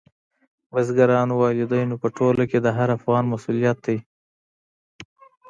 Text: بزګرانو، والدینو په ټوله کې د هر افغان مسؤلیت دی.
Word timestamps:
بزګرانو، 0.73 1.33
والدینو 1.41 1.95
په 2.01 2.07
ټوله 2.17 2.43
کې 2.49 2.59
د 2.61 2.67
هر 2.77 2.89
افغان 2.97 3.23
مسؤلیت 3.33 3.77
دی. 3.85 3.97